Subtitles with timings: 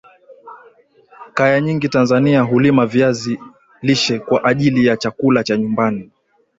[1.33, 3.39] Kaya nyingi Tanzania hulima viazi
[3.81, 6.11] lishe kwa ajili ya chakula cha nyumbani